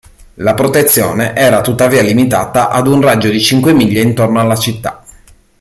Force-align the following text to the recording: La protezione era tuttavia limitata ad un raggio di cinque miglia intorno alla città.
La 0.37 0.55
protezione 0.55 1.35
era 1.35 1.61
tuttavia 1.61 2.01
limitata 2.01 2.69
ad 2.69 2.87
un 2.87 3.01
raggio 3.01 3.29
di 3.29 3.39
cinque 3.39 3.71
miglia 3.71 4.01
intorno 4.01 4.39
alla 4.39 4.55
città. 4.55 5.03